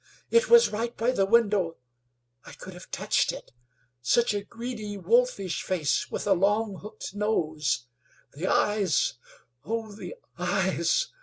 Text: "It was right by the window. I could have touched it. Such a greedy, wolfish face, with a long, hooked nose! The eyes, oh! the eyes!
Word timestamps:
"It 0.31 0.49
was 0.49 0.71
right 0.71 0.97
by 0.97 1.11
the 1.11 1.27
window. 1.27 1.77
I 2.43 2.53
could 2.53 2.73
have 2.73 2.89
touched 2.89 3.31
it. 3.31 3.51
Such 4.01 4.33
a 4.33 4.41
greedy, 4.43 4.97
wolfish 4.97 5.61
face, 5.61 6.09
with 6.09 6.25
a 6.25 6.33
long, 6.33 6.79
hooked 6.79 7.13
nose! 7.13 7.85
The 8.33 8.47
eyes, 8.47 9.19
oh! 9.63 9.91
the 9.91 10.15
eyes! 10.39 11.09